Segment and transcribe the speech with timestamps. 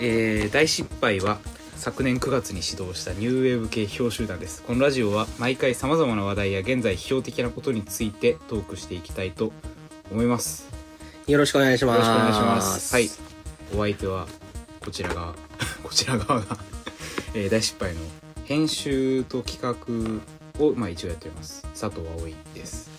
[0.00, 1.38] えー大失敗は
[1.76, 4.62] 昨年9月に始動したニューウェーブ系批評集団です。
[4.62, 9.52] このラジオは毎回さまざまな話題や現在批評的なことについてトークしていきたいと
[10.10, 10.68] 思います。
[11.28, 11.98] よろしくお願いします。
[11.98, 12.94] よろしくお願いします。
[12.94, 13.08] はい。
[13.74, 14.26] お相手は
[14.80, 15.34] こちら側
[15.84, 16.58] こちら側が、
[17.34, 18.00] えー大失敗の
[18.44, 21.62] 編集と企画を、まあ、一応やっております。
[21.78, 22.34] 佐藤葵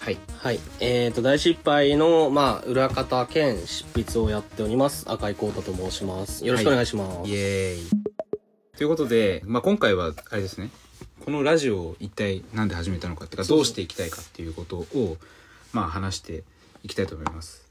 [0.10, 0.60] はいはい。
[0.80, 5.06] えっ、と、大失敗の、まあ、裏方兼執筆をやっております。
[5.08, 6.44] 赤井光太と申します。
[6.44, 7.30] よろしくお願いします。
[7.30, 7.90] イエーイ
[8.76, 10.72] ということで、まあ、今回はあれですね
[11.26, 15.18] このラジオを一体なんで始めたのかっていうかどうしていきたいかっていうことを
[15.74, 16.44] まあ話して
[16.84, 17.70] いきたいと思います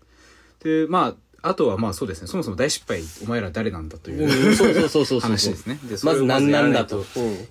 [0.63, 5.21] でまああとはまあそうですねそもそも大失敗お前ら誰なんだという、うん、そうそうそうそうそう。
[5.21, 7.03] 話ですねまず何なんだと。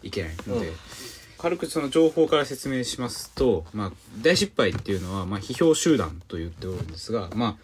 [0.04, 0.76] いけないので、うん
[1.38, 3.91] 軽くその情報から説明しますと、まあ、
[4.22, 7.57] 大失敗っていうのは、まあ、批評集団と言っておるんですが、まあ、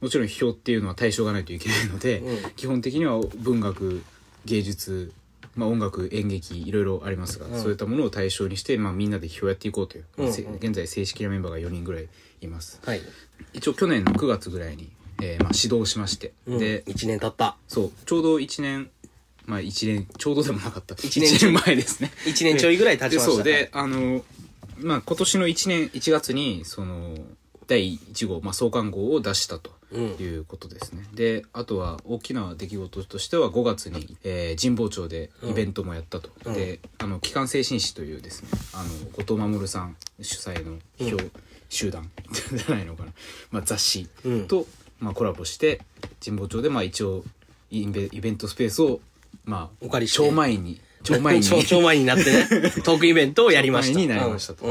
[0.00, 2.50] もちろん批評っていうのは対象がないといけないので、うん。
[2.52, 4.02] 基本的には文学
[4.44, 5.12] 芸術、
[5.56, 7.60] まあ、音楽演劇いろいろありますが、うん。
[7.60, 10.26] そういったものを対象にして、まあ、みんなで批評をやっていこうという、うん。
[10.26, 12.08] うん現在正式なメンバーが4人ぐらい
[12.40, 12.80] います。
[12.84, 13.00] はい。
[13.52, 17.56] 一応去年の9月ぐらいに、えーまあ、指導しまして、うん、で1年経った。
[17.66, 18.90] そうちょうど1年
[19.48, 20.94] まあ1年ちょうどでもなかった。
[20.94, 22.12] 一年一年前ですね。
[22.26, 23.30] 1年ちょいぐらい経ちました。
[23.30, 24.22] でそうで、あの
[24.78, 27.16] まあ今年の1年1月にその
[27.66, 30.04] 第1号、まあ、創刊号を出したとうん。
[30.20, 36.52] いうことですね、であとは大きな出来事としては5月に、えー神保町でイベントもやったと、うん。
[36.54, 38.90] であの機関精神史というですねあの
[39.24, 41.30] 後藤守さん主催の批評
[41.70, 42.10] 集団
[42.54, 43.12] じゃないのかな、
[43.50, 44.46] まあ、雑誌うん。
[44.46, 44.66] と、
[45.00, 45.80] まあ、コラボして
[46.22, 47.24] 神保町でまあ一応
[47.70, 49.00] イベイベントスペースを
[49.48, 50.18] まあお借りして。
[50.18, 51.42] 超前に超前に。
[51.44, 52.46] 超超前になってね、
[52.84, 53.92] トークイベントをやりました。
[53.94, 54.66] 超前になりましたと。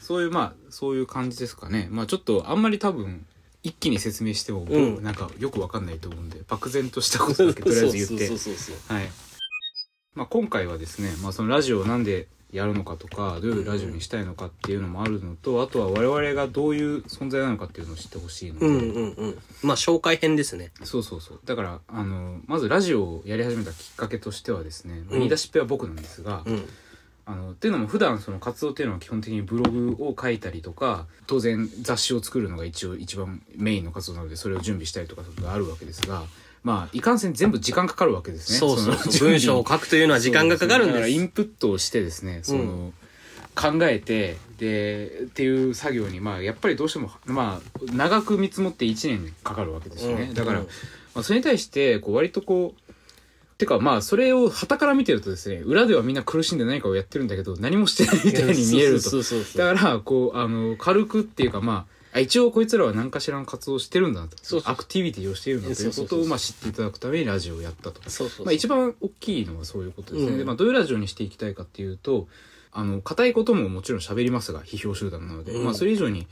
[0.00, 1.88] そういうまあそういう感じですかね。
[1.90, 3.26] まあちょっとあんまり多分
[3.64, 5.02] 一気に説明しても、うん。
[5.02, 8.28] なんかよくわかんないと思うんで漠然としたことだけとりあえず言って。
[8.92, 9.10] はい、
[10.14, 19.38] まあ、今回はですね、まあ、そのラジオをなんでやるのかとかどういうラジオにしたいのかっていうのもあるのと、あとは我々がどういう存在なのかっていうのを知ってほしいので、うんうんうん。
[19.64, 20.70] まあ、紹介編ですね。
[20.84, 26.68] そうそうそうだからあのまずラジオをやり始めたきっかけとしてはですね、まあうん言い出しっぺは僕なんですが、うん。
[27.26, 36.24] あのっていうのも普段その活動っていうのは基本的にブログを書いたりとか当然雑誌を作るのが一応一番メインの活動なのでそれを準備したりとかがあるわけですが
[36.64, 39.28] まあいかんせん全部時間かかるわけですねそうそうのそう。
[39.28, 41.24] 文章を書くというのは時間がかかるんだからイです。
[41.24, 42.92] ンプットをしてですねその、
[43.54, 50.66] 考えてでっていう作業にまあやっぱりどうしてもまあ長く見積もって1年かかるわけですよね、うんだから、うん
[51.14, 52.92] まあ、それに対してこう割とこう
[53.56, 59.10] てかまあそれを傍から見てるとですね裏ではみんな苦しんで何かをやってるんだけど何もしてないみたいに見えると。
[59.56, 64.36] だからこうあの軽くっていうかまああ一応こいつらは何かしらの活動をしてるんだなと。
[64.40, 68.08] そうそうアクティビティをしているんだということをまあ知っていただくためにラジオをやったと。
[68.08, 68.46] そうそう。
[68.46, 70.38] まあ、一番大きいのはそういうことですね、うん。
[70.38, 72.28] でまあ、どういうラジオにしていきたいかっていうと
[72.70, 75.64] あの硬いことももちろん喋りますが批評集団なので、うん。
[75.64, 76.28] まあ、それ以上に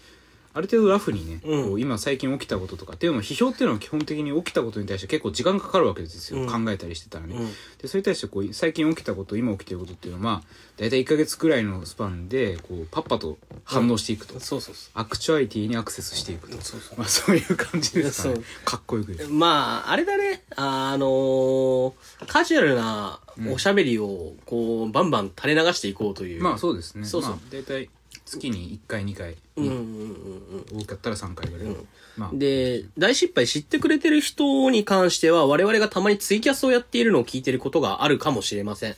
[0.55, 1.65] ある程度ラフにね、うん。
[1.65, 6.65] こう今最近起きたこととかっていうのも批評っていうのは基本的に起きたことに対して結構時間かかるわけですよ、うん。
[6.65, 7.47] 考えたりしてたらね、うん。
[7.79, 16.61] でそれに対してこう最近起きたこと今起きてることっていうのはまあ大体1ヶ月くらいのスパンでこうパッパと反応していくと、そうそうそアクチュアリティにアクセスしていくと、う。
[16.63, 16.99] そうそう。
[16.99, 18.41] まあ、そういう感じですかね。
[18.65, 21.93] かっこよく言うまあ、あれだね、あのー
[22.27, 23.21] カジュアルな
[23.51, 26.43] おしゃべりを、こう、バンバン垂れ流していこうという。
[26.43, 27.05] まあそうですね。
[27.05, 27.31] そうそう。
[27.33, 27.89] まあ、大体
[28.33, 31.77] 月に1回2回、うんうんうん多かったら3回ぐらい、
[32.17, 32.39] まあうん。
[32.39, 38.97] で、大失敗知ってくれてる人に関しては、我々がたまにツイキャスをやっているのを聞いてることがあるかもしれません。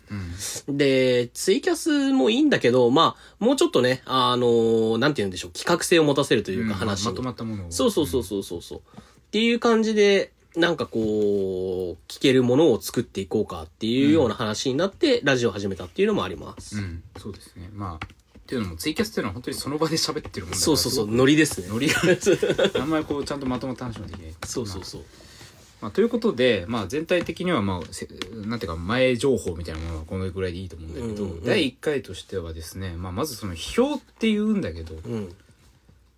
[0.69, 8.78] うんで、ツイキャスもいいんだけど、まあ、もうちょっとね、あのーなんて言うんでしょう、企画性を持たせるというか話に、ままとまったものをそうそうそうそうそうそう。
[8.78, 8.81] っ
[9.33, 11.03] ていう感じで、なんかこう、
[12.06, 16.77] 聞けるものを作っていこうかっていうような話になって、ラジオを始めたっていうのもあります。
[16.78, 18.06] うん、そうですねまあ
[18.44, 21.69] っていうのもツイキャスっていうのは本当にその場で喋ってるもんだからそうそうそう、ノリですね。
[21.69, 22.00] ノリが
[22.81, 25.02] あんまりこうちゃんとまとまった話もできないそうそうそう。
[25.81, 28.06] まあ、ということで、まあ、全体的には、まあ、せ
[28.46, 35.35] なんていうか前情報みたいなものはこのぐらいでいいと思うんだけど、うんうんうん第1回としてはですね、まあ、まずその批評って言うんだけど、うん。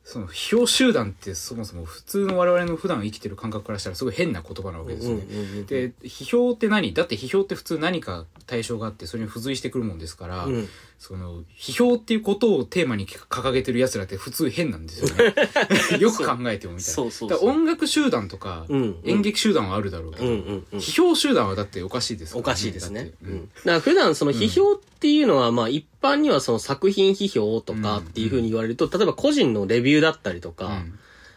[0.05, 5.25] その批評集団ってそもそも普通の我々の普段生きてる感覚からしたらすごい変な言葉なわけですよね。
[5.67, 6.95] で批評って何？
[6.95, 15.35] だって批評って普通何か対象があってそれに付随してくるもんですから、うんその批評っていうことをテーマに掲げてる奴らって普通変なんですよね。
[16.01, 16.95] よく考えてもみたいな。
[16.95, 17.11] そう。
[17.11, 19.01] そうそう音楽集団とか、うんうん。
[19.05, 20.79] 演劇集団はあるだろうけど、うんうんうん。
[20.79, 23.13] 批評集団はだっておかしいですからおかしいですね。
[23.23, 23.27] う。
[23.27, 23.35] うん。
[23.35, 30.83] んだから普段その批評っていうのは、まあ一般にはその作品批評とかっていうふうに言われると、例えば個人のレビューだったりとか、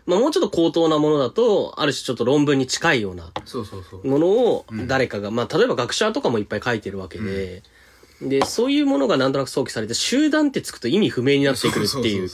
[0.06, 3.31] まあもうちょっと高等なものだと、ある種ちょっと論文に近いような
[4.03, 4.88] ものをうん。
[4.88, 7.61] 誰かが、まあ例えば学者とかもいっぱい書いてるわけで、
[8.21, 12.30] で、そういうものがなんとなく想起されて、集団ってつくと意味不明になってくるっていう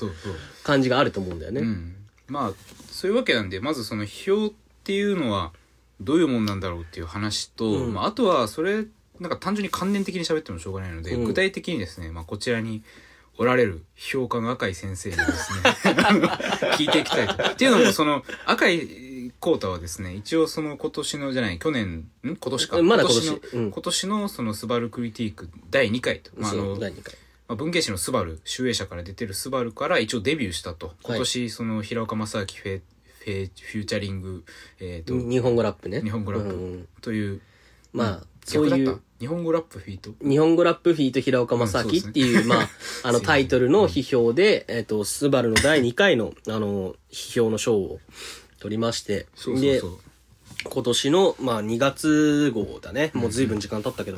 [0.64, 1.62] 感じがあると思うんだよね。
[1.62, 1.96] うん、
[2.28, 2.54] まあ
[2.92, 4.52] そういうわけなんでまずその批評っ
[4.84, 5.52] ていうのは
[6.00, 8.86] どういうもんなんだろうっていう話と、うんまあ、あとはそれ
[9.20, 12.84] なんか単純に関連的に喋ってもしょうがないので、うん具体的にですね、まあ、こちらに
[13.38, 15.60] おられる評価の赤井先生にですね
[16.78, 17.34] 聞いていきたいと。
[17.44, 18.80] っていうのもその赤井
[19.46, 22.36] 浩太はですね一応その今年のじゃない去年ん？
[22.36, 22.82] 今年か。
[22.82, 23.28] まだ今年。
[23.28, 23.72] のうん。
[23.72, 27.14] 今年のそのスバルクリティーク第2回と、まあ、あそうの第二回。
[27.48, 30.94] まあ、文芸誌のスバル集英社から出てるスバルから一応デビューしたと。
[31.04, 32.82] 今年その平岡正明フェ
[33.20, 34.44] フェフューチャリング、
[34.80, 36.02] えー、と日本語ラップね。
[36.02, 37.42] 日本語ラップうんという
[37.94, 38.92] まあ、そう逆だった。
[38.92, 40.12] いう、日本語ラップフィート。
[40.28, 42.70] 日本語ラップフィート平岡正明っていう、まあ、
[43.04, 48.00] あのタイトルの批評で、えっ、と、スバルの第2回の、あの、批評の賞を
[48.60, 50.00] 取りまして、そうそうでそ、う、
[50.66, 53.12] 今年の、まあ、2月号だね。
[53.14, 54.18] もう随分時間経ったけど、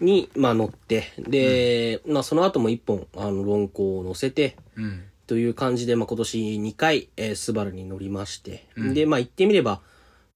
[0.00, 5.02] うに、まあ、載って、で、まあ、その後も一本、あの、論考を載せて、んうん。
[5.26, 8.94] という感じで、まあ、今年2回、えースバルに乗りまして、うん。
[8.94, 9.80] で、まあ、言ってみれば、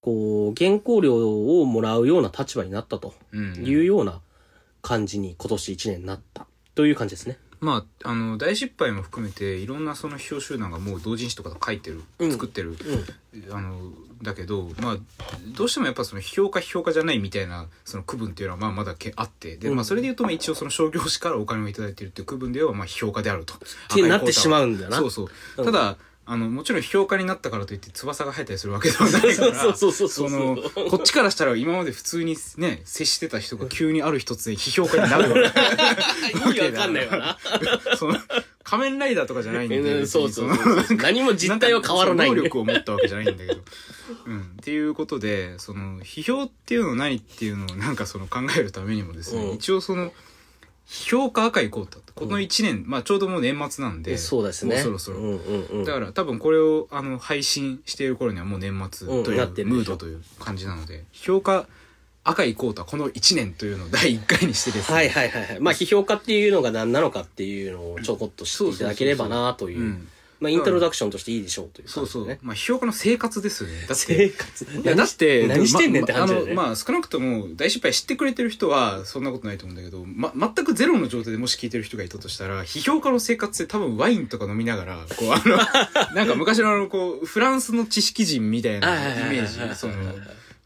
[0.01, 3.55] こう、原稿料をもらうような立場になったとうん。
[3.67, 4.21] いうような
[4.81, 6.47] 感じに今年1年になった。
[6.75, 7.39] という感じですね。
[7.61, 12.33] まああの大失敗も含めていろんなその批評集団がもう同人誌とか書いてる、うん。
[12.33, 12.77] 作ってる、
[13.33, 13.53] うん。
[13.53, 13.91] あの
[14.23, 14.97] だけどまあ
[15.57, 19.75] どうしてもやっぱその批評家批評家じゃないみたいなその区分っていうのはまあまだけあってで、うん。
[19.77, 23.55] まあ、それで言うとまあ一応その商業誌からお金をいただいてるっていう区分ではまあ批評家であると。
[23.55, 25.29] っってなってしまうんだよなそうそう、
[25.59, 25.63] う。
[25.63, 25.97] んただ
[26.31, 35.59] あのもちろん批評家になったからといって翼が生えたりするわけではない からそうそうそうそうそうのこっちからしたら今まで普通にね接してた人が急にある一つで批評家になるわけ
[36.39, 37.39] 意味わかんないわな。
[37.97, 38.19] その
[38.69, 40.97] 仮面ライダーとかじゃないんで、うん別にそうそうのそう。
[40.99, 43.63] 何も実態は変わらない能力を持ったわけじゃないんだけど。
[44.27, 44.41] うん。
[44.43, 50.13] っていうことで、その、批評っていうのは何っていうのをなんかその考えるためにもですね、うん一応その、批
[50.91, 54.75] 評家赤いこうたこの1年、まあちょうどもう年末なんで、そうですね。
[54.77, 55.19] もうそろそろ。
[55.19, 55.85] うんうんうん。
[55.85, 61.67] だから多分これをあの配信している頃にはもう年末というムードという感じなので、批評家
[62.25, 65.61] 赤いこうたこの1年というのを 第1回にしてですね、はいはいはいはい。
[65.61, 69.83] まあ、批評家っていうのが何なのかっていうのをちょこっと知っていただければなというう。
[69.83, 70.09] ん
[70.41, 72.39] まあ、イントロダクションとしていいでしょうというそうそう。
[72.43, 73.75] まあ、批評家の生活ですよね。
[73.81, 74.65] だって、生活。
[74.65, 76.55] いや、だって、何してんねんってま話だよね。
[76.55, 85.57] まあの、まあ、少なくとも、大失敗知ってくれてる人は、そんなことないと思うんだけど、ま、全くゼロの状態でもし聞いてる人がいたとしたら、批評家の生活って多分ワインとか飲みながら、こう、あの、
[86.15, 89.95] なんか昔のあの、こう、フランスの知識人みたいなイメージ、その、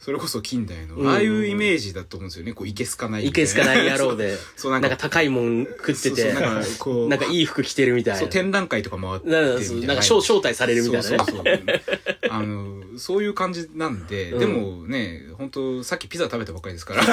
[0.02, 2.52] それこそ近代の、うんああいうイメージだと思うんですよね。
[2.54, 8.32] こう、いけすかないいけすかない野郎で、 そう、なんか高いもん食ってて、そうそうなんか、こう、 なんかいい服着てるみたいそう、な。
[8.32, 9.86] 展覧会とか回ってなんかみたいな。
[9.86, 11.18] なんか招招待されるみたいなね。
[11.18, 11.44] そうそう
[12.30, 17.10] あのそういう感じなんで、うんでもね本当さっきピザ食べたばっかりですからジ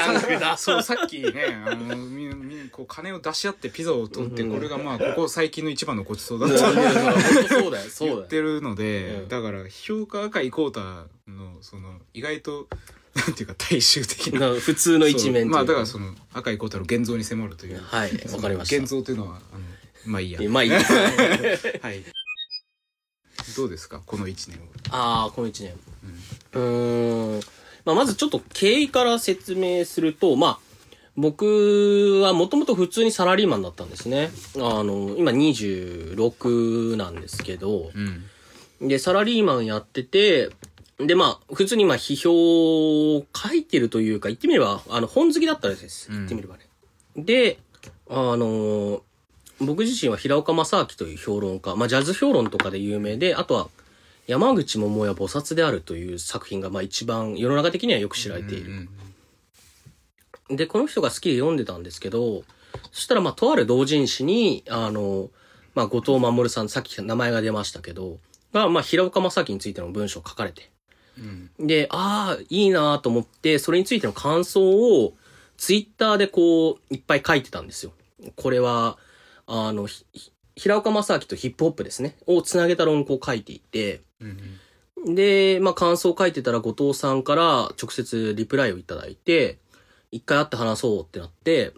[0.00, 0.56] ャンクだ。
[0.56, 1.32] そうさっきね
[1.64, 8.16] あのみみこう金を出し合ってピザを取って、うんこれがまあここ最近の一番のごちそうだいとやいや本当そうだよ、そうだよ。
[8.16, 12.68] 言ってるので、うんだから評価赤いコータのその意外と
[13.14, 18.76] なんていうか大衆的なな普通の一面というそうまあだからその赤いコータの現像に迫るというはい、わかりました。
[18.76, 19.64] 現像というのはあの
[20.06, 20.92] まあいいやまあいいです。
[21.82, 22.04] はい
[23.56, 25.72] どうですかこの一年をああ、この一年。
[26.52, 27.40] うーん。
[27.84, 30.58] まあ、まずちょっと経緯から説明すると、まあ、
[31.16, 34.30] 僕はもともと普通にサラリーマンだったんですね。
[34.56, 38.24] あの、今26なんですけど、うん
[38.80, 40.48] で、サラリーマンやってて、
[41.06, 46.10] で、まあ、普通にまあ、批評を書いてるというか、言ってみれば、あの、本好きだったです。
[46.10, 46.66] うん言ってみればね。
[47.16, 47.58] で、
[48.08, 49.02] あの、
[49.60, 53.68] 僕自身は平岡正明という評論家、まあ、ジャズ評論とかで有名で、あとは、
[54.26, 58.72] 山口百恵菩薩であるという作品が、まあ、一番世の中的にはよく知られている。
[58.72, 58.88] うん
[60.50, 62.42] で、この人が好きで読んでたんですけど、
[62.90, 65.30] そしたら、まあ、とある同人誌に、あの、
[65.74, 68.18] まあ、後藤守さん、さっき名前が出ましたけど、
[68.52, 70.70] が、まあ、平岡正明についての文章を書かれて。
[71.20, 71.66] うん。
[71.66, 74.62] で、ああ、いいなと思って、それについての感想
[75.02, 75.14] を、
[75.56, 77.92] ツイッターでこう、いっぱい書いてたんですよ。
[78.36, 78.98] これは、
[79.46, 79.88] あの、
[80.56, 84.38] 平岡正明とヒップホップですね、をつなげた論考を書いていて、うん
[85.06, 89.58] で、まあ、感想を書いてたら後藤さんから直接リプライをいただいて、
[90.10, 91.72] 一回会って話そうってなって、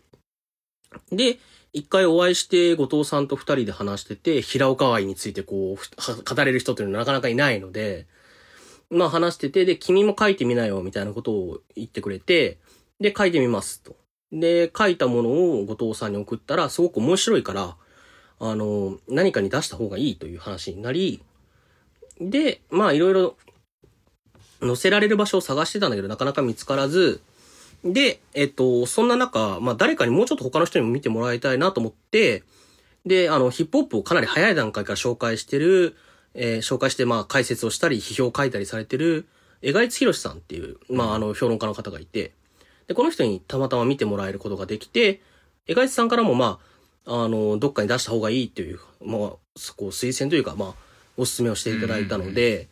[1.11, 1.39] で、
[1.73, 8.07] 一回お会いして後藤さんと二人で話してて、平岡愛についてこう、語れる人っていうのはなかなかいないので、
[8.93, 12.59] まあ話してて、で、君も書いてみなよみたいなことを言ってくれて、
[13.01, 13.97] で、書いてみますと。
[14.31, 17.77] で、書いたものを後藤さんに送ったら、すごく面白いから、
[18.39, 21.23] あの、何かに出した方がいいという話になり、
[22.21, 23.37] で、まあいろいろ
[24.61, 27.23] 載せられる場所を探してたんだけど、なかなか見つからず、
[27.85, 32.45] で、えっと、そんな中、まあ誰かにもうちょっと他の人にも見てもらいたいなと思って、
[33.07, 35.97] で、あの、ヒップホップをかなり早い段階から紹介してる、
[36.35, 39.27] えー紹介して、まあ解説をしたり、批評を書いたりされてる、
[39.63, 42.33] 江賀一博さんっていう、まああの、評論家の方がいて、
[42.87, 45.21] で、この人にたまたま見てもらえることができて、
[45.67, 46.59] 江賀一さんからも、ま
[47.07, 50.75] あ、あの、どっかに出した方がいいっていう、まあ、そこ、推薦というか、まあ、
[51.17, 52.69] お勧めをしていただいたので、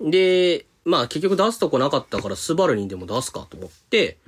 [0.00, 4.18] で、まあ結局出すとこなかったから、スバルにでも出すかと思って、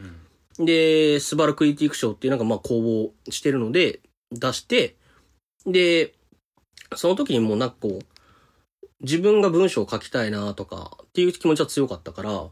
[0.59, 4.01] で、スバルクリティック賞っていうのがまあ公募してるので、
[4.33, 4.97] 出して、
[5.67, 6.15] で、
[6.97, 8.05] その時にもうなんかこう、
[9.01, 12.45] 自分が文章を書きたいなとかっていう気持ちは強かったから、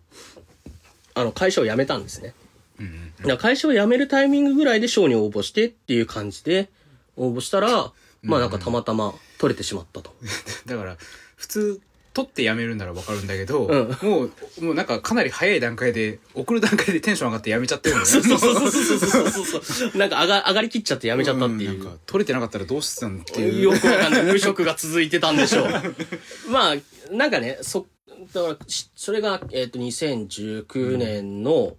[1.15, 2.35] あの、会社を辞めたんですね。
[2.79, 6.69] うんだ会社を辞めるタイミングぐらいで賞に応募してっていう感じで
[7.17, 10.15] 応募したら、まあなんかたまたま取れてしまったと。
[10.67, 10.97] だから
[11.37, 11.81] 普通
[12.17, 14.33] 取ってやめるんならわかるんだけど、うんもう
[14.65, 19.99] もうなんかかなり早い段階で送る段階でテンション上がってやめちゃってるんだよねそうそうそうそうそうそうそう。
[19.99, 21.79] なんか上が上がりきっちゃって辞めちゃったっていう。
[21.79, 24.23] んなんか取れてなかったらどうしてたんっていうよくわかんない。
[24.25, 25.69] 無職が続いてたんでしょう。
[26.51, 26.77] まあ、
[27.15, 27.87] なんかね、そ、
[28.33, 31.77] だから、しそれが、えっ、と、2019年の、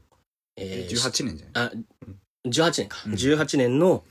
[0.55, 1.69] えー18年じゃない？
[1.69, 1.71] あ、
[2.47, 2.97] 18年か。
[3.07, 4.03] うん18年の、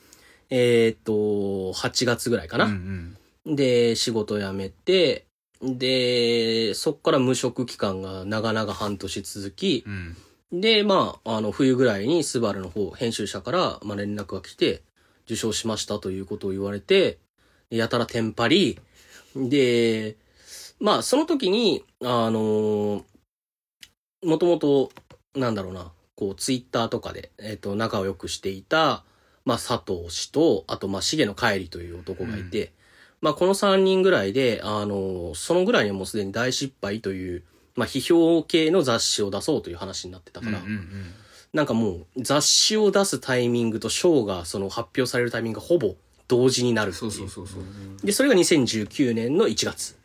[0.50, 2.64] えっ、と、8月ぐらいかな。
[2.64, 3.16] うん
[3.46, 5.24] で、仕事辞めて、
[5.62, 9.92] で、そっから無職期間が長々半年続き、うん。
[9.92, 10.16] うん
[10.52, 14.82] で、まあ、あの、冬ぐらいにスバルの方、編集者から、まあ、連絡が来て、
[15.24, 17.18] 受賞しましたということを言われて、
[17.68, 18.78] やたらテンパり、
[19.34, 20.16] で、
[20.78, 23.04] まあ、その時に、あの
[24.24, 24.90] もともと、
[25.34, 29.04] なんだろうな、こう、ツイッターとかで、えっ、と、仲を良くしていた、
[29.44, 32.72] まあ、佐藤氏と、あと、まあ、重野帰りという男がいて、
[33.26, 37.42] まあ、この3人ぐらいで、あのそのぐらいにはもうすでに大失敗という、
[37.74, 40.88] まあ、批評系の雑誌を出そうという話になってたから、うんうん
[41.52, 45.94] なんかもう雑誌を出すタイミングと賞がその発表されるタイミングがほぼ
[46.28, 47.62] 同時になるっていそううそうそうそう
[48.04, 49.96] で、それが2019年の1月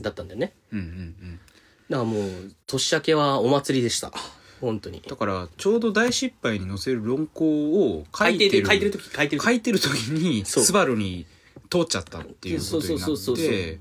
[0.00, 0.54] だったんだよね。
[0.72, 1.40] うんうんうん
[1.90, 4.12] だからもう、年明けはお祭りでした。
[4.60, 5.02] 本当に。
[5.06, 9.44] だからちょうど大失敗に載せる論考を書書いてる、いてる書いてる時、書いてる時。
[9.44, 11.26] 書いてる時にスバルに
[11.70, 13.80] 通っちゃったっていうことになって。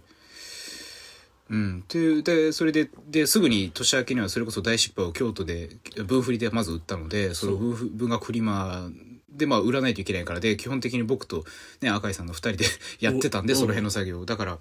[1.49, 1.83] うん。
[1.87, 5.69] ででそれでですぐに年明けにはそれこそ大失敗を京都で
[6.05, 8.89] 文振りでまず売ったのでその文文学フリマ
[9.31, 11.45] でまあ売らないといけないからで基本的に僕と
[11.81, 12.65] ね赤井さんの2人で
[12.99, 14.59] やってたんでうんその辺の作業だから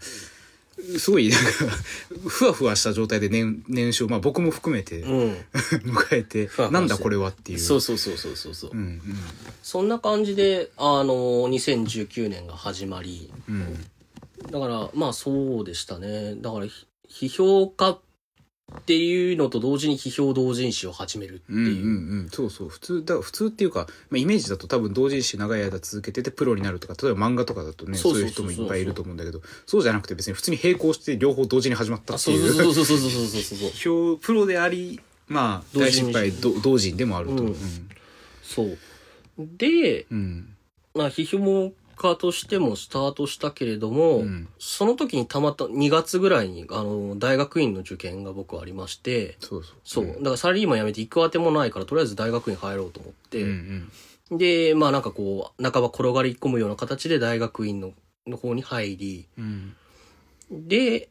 [0.99, 1.49] すごいなんか
[2.29, 5.37] ふわふわした状態で年 年少まあ僕も含めてうん。
[5.85, 8.71] 迎えてふなんだこれはっていうそうそうそうそうそうそう。
[8.73, 9.03] うんうん
[9.63, 11.15] そんな感じで、あの、
[11.49, 13.85] 2019年が始まり、うん
[14.51, 16.37] だから、まあそうでしたね。
[16.37, 16.87] だから、ひ
[17.27, 18.01] 批評家っ
[18.77, 21.59] っていうのと同時に批評同人誌を始めるっていう。
[21.59, 22.69] うんうんうん、そうそう。
[22.69, 32.53] 普通、だ普通っていうか、まあ、イメージだと多分同人誌長い間続けててプロになるとか、例えば漫画とかだとね、そういう人もいっぱいいると思うんだけど、そうじゃなくて別に普通に並行して両方同時に始まったっていう。
[32.53, 33.71] そうそうそうそうそうそうそう。
[33.71, 36.31] 批評、プロであり、まあ、大失敗
[36.63, 37.35] 同人でもあると。
[37.35, 37.57] うん、うん、
[38.43, 38.79] そう。
[39.39, 40.55] で、うん、
[40.95, 44.49] まあ、批評も家としてもスタートしたけれども、うん。
[44.59, 49.77] その時にたまた2月ぐらいに、あの、大学院の受験が僕はありまして、そうそう。
[49.85, 50.05] そう。
[50.05, 50.09] ん。
[50.19, 53.93] だからサラリーマン辞めて行くあてもないから、とりあえず大学院入ろうと思って、うん
[54.31, 57.93] で、まあなんかこう、半ば転がり込むような形で大学院の
[58.27, 59.75] の方に入り、うん。
[60.51, 61.11] で、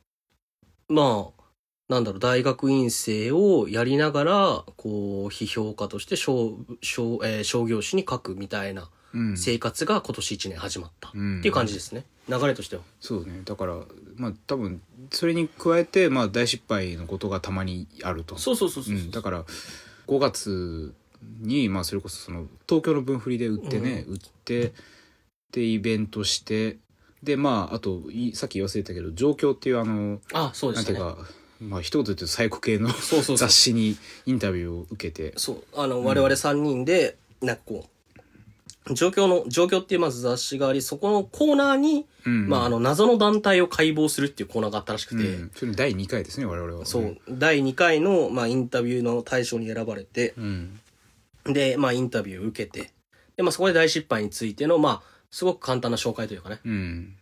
[0.88, 1.44] まあ、
[1.90, 11.12] なんだろう、大学院生をやりながら、こう、批評家として商、商、えー商業誌に書くみたいなうん生活が今年1年始まった。
[11.14, 12.06] うんっていう感じですね。
[12.30, 12.82] 流れとしては。
[13.00, 13.78] そうねだから
[14.16, 14.82] まあ多分
[15.12, 18.96] それに加えてまあ大失敗のことがたまにあるとそうそうそうそう。
[18.96, 19.46] うん、だから
[20.08, 20.94] 5月
[21.42, 24.74] に、まあ、それこそその東京の分振りで売ってね、売って
[25.52, 26.78] でイベントして
[27.24, 30.78] でまああといさっき忘れたけど「状況」っていうあのあ、そうで。
[30.78, 31.18] なんていうか、
[31.60, 35.64] まあ一言で言うと最古系のそうそうそう雑誌にインタビューを受けてそう。
[35.76, 37.90] あの、我々3人で、なんかこう、
[38.94, 42.48] 状況の、状況っていうまず雑誌があり、そこのコーナーに、うん。
[42.48, 50.80] まあ、あの、謎の団体を解剖するっていうコーナーがあったらしくて、うん、それの第2回ですね我々はそう、第2回の、まあ、インタビューの対象に選ばれて、うん。
[51.46, 52.92] で、まあ、インタビューを受けて、
[53.36, 57.16] で、まあ、そこで大失敗についての、まあ、すごく簡単な紹介というかね、うん。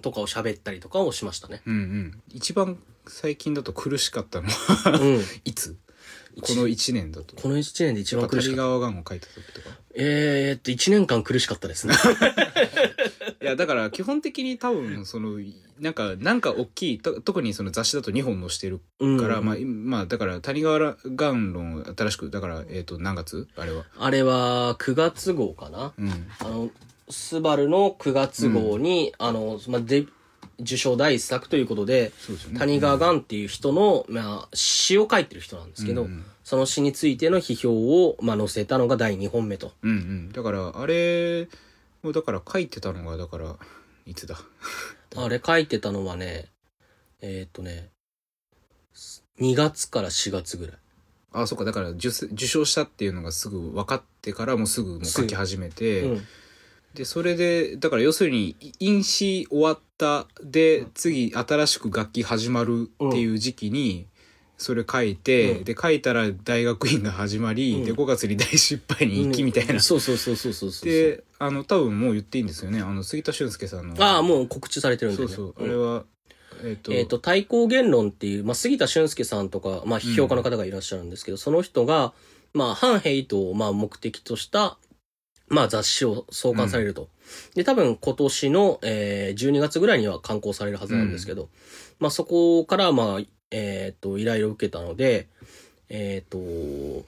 [0.00, 1.62] とかを喋ったりとかをしましたね。
[1.66, 2.22] うんうん。
[2.30, 5.20] 一番最近だと苦しかったのはうん。
[5.44, 5.76] いつ？
[6.40, 7.36] この1年だと。
[7.36, 8.62] この1年で一番苦しかった。
[8.62, 9.76] 谷川がんを書いた時とか？
[9.94, 11.94] えーっと、1年間苦しかったですね。
[13.42, 15.38] いやだから基本的に多分その
[15.80, 19.20] なんかなんか大きいと特にその雑誌だと2本載してるうん。
[19.20, 20.96] から、まあ、いまあだから谷川岩
[21.32, 23.48] 論新しくだからえっ、と何月？
[23.56, 23.84] あれは。
[23.98, 25.92] あれは9月号かな。
[25.98, 26.10] うん。
[26.38, 26.70] あの、
[27.10, 30.06] スバルの9月号に、あの、まあ、で、
[30.60, 32.12] 受賞第一作ということで、
[32.52, 37.72] ね谷川岩っていう人の、まあ、詩を書いてる人なんですけど、うんうんその詩についての批評
[38.04, 39.72] を、まあ、載せたのが第2本目と。
[39.82, 41.48] うんうんだからあれ
[42.02, 43.56] をだから書いてたのがだから
[44.06, 44.36] いつだ？
[45.16, 46.46] あれ書いてたのはね、
[47.20, 47.90] えーっとね、
[49.40, 50.76] 2月から4月ぐらい。
[51.34, 56.26] あそうかだから受受賞したっていうのがすぐ分かってからもうすぐもう書き始めて、うん。
[56.94, 64.06] でそれでだから要するに飲酒終わったで次新しく楽器始まるっていう時期に
[64.58, 65.64] それ書いて、うん。
[65.64, 67.84] で書いたら大学院が始まり、うん。
[67.84, 70.88] で5月に大失敗に行きみたいな、そうそうそうそうそうそう。
[70.88, 72.80] であの多分もう言っていいんですよね。
[72.80, 73.96] あの杉田俊介さんの。
[74.02, 75.28] ああ、もう告知されてるんでね。
[75.28, 76.04] そうそう、んあれは
[76.64, 82.12] えっ、と,、えっ、と、対抗言論っていう、まあ、杉田俊介さんとか、まあ、批評家の方がいらっしゃるんですけど、その人が、
[82.54, 84.78] まあ、反ヘイトを、まあ、目的とした、
[85.52, 87.08] まあ、雑誌を創刊されると。
[87.54, 91.50] で、多分、今年の、えー、12月ぐらいには刊行されるはずなんですけど、
[92.00, 95.28] まあ、そこから、まあ、えっ、と、依頼を受けたので、
[95.90, 97.04] えっ、と、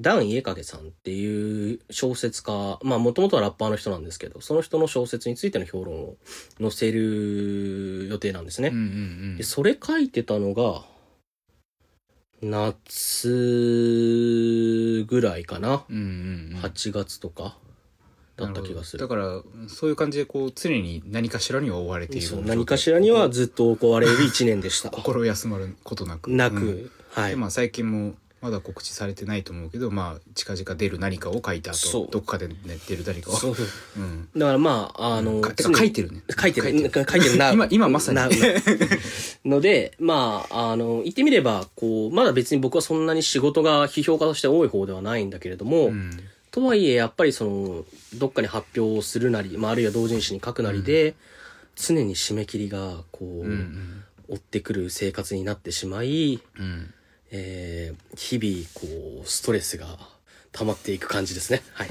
[0.00, 6.16] ダン・イエカゲさんっていう小説家、まあ、もともとはラッパーの人なんですけど、その人の小説についての評論を
[6.60, 8.70] 載せる予定なんですね。
[8.70, 10.82] うんうんで、それ書いてたのが、
[12.42, 13.28] 夏
[15.08, 15.84] ぐらいかな。
[15.88, 17.56] うんうんうんうん8月とか
[18.36, 19.00] だった気がする。
[19.00, 22.26] だからそういう感じでこう常に何かしらには追われている。
[22.26, 24.90] そう何かしらにはずっと追われる1年でした。
[24.94, 26.30] 心休まることなく。
[26.30, 26.90] なく、うん。
[27.12, 27.30] はい。
[27.30, 32.54] でまあ最近もまだ告知されてないと思うけどまあ近々出る何かを書いた後どっかで、ね、
[32.86, 33.34] 出る何かを。
[33.34, 33.54] そう。
[33.54, 33.66] そう
[33.96, 34.28] うん。
[34.36, 36.22] だからまあ、あの、かてか書いてるね。
[36.38, 36.90] 書いてる。
[36.92, 37.38] 書いてる。
[37.38, 37.52] な。
[37.52, 38.18] 今今まさに。
[39.46, 46.10] ので、まあ、あの、言ってみれば、こう、まだ別に僕はそんなに仕事が批評家として多い方ではないんだけれども、うん
[46.56, 51.14] とはいえ、やっぱりその、どっかに発表をするなり、まあ、あるいは同人誌に書くなりで、
[51.74, 56.94] 常に締め切りが、こう、追ってくる生活になってしまい、うん。
[57.30, 59.98] えー日々、こう、ストレスが
[60.52, 61.62] 溜まっていく感じですね。
[61.74, 61.90] はい。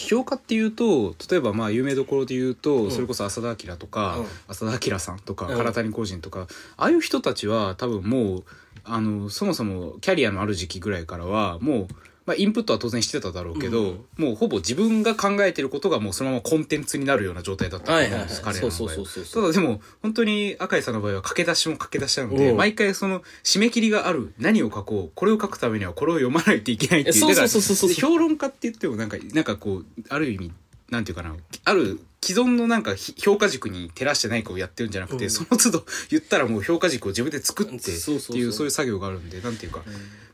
[0.00, 2.90] 評価っていうと例えばまあ有名どころで言うと、ん。
[2.92, 4.26] それこそ浅田明とか、うん。
[4.46, 5.64] 浅田明さんとか、うん。
[5.64, 8.44] 唐谷浩人とかああいう人たちは多分もう
[8.84, 11.88] あのそもそもキャリアのある時期ぐらいからはもう、
[12.26, 19.42] まあ、インプットは当然してただろうけど、もうほぼ自分が考えてることがもうそのままコンテンツになるような状態だったと思うんです、彼らの場合そうはそうそうそう。
[19.42, 22.56] ただでも本当に赤井さんの場合は駆け出しも駆け出しなので、うん。
[22.56, 27.14] 毎回その締め切りがある何を書こうこれを書くためにはこれを読まないといけないっていう。
[27.16, 30.52] そうそうそうそう評論家って言ってもなんかなんかこうある意味
[30.90, 35.30] なんていうかなある既存のなんかひ評価軸に照らして何かをやってるんじゃなくて、うん。
[35.30, 39.82] その都度言ったらもう評価軸を自分で作ってっていうそういう作業があるんでなんていうか、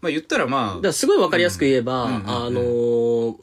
[0.00, 2.14] まあ言ったらまだからすごいわかりやすく言えば、うん。
[2.16, 2.30] うんうんうん。
[2.30, 3.36] あのー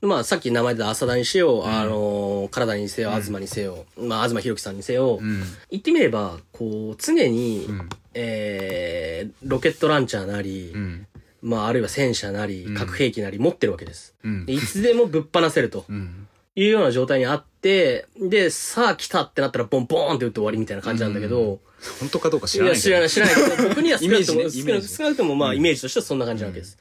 [0.00, 1.66] まあさっき名前で浅田にせよ、ん。
[1.66, 3.22] あのー体にせよ、うん。
[3.22, 5.42] 東にせよ、まあ東博樹さんにせよ、あうん。
[5.70, 7.88] 言ってみれば、こう、常に、うん。
[8.14, 11.06] えー、ロケットランチャーなり、うん。
[11.42, 14.14] まああるいは戦車なりうん、核兵器なり持ってるわけです。
[14.22, 14.46] うん。
[14.46, 15.84] でいつでもぶっ放せると。
[15.88, 21.60] うんいうような状態にあって、で、さあ来たってなったらボンボーンって打って終わりみたいな感じなんだけど、
[22.00, 24.50] 本当かどうか知らない知らない、知らないけど、 僕には少なくとも、ね
[24.82, 26.76] 少なくともまあ、イメージとしてはそんな感じなわけです。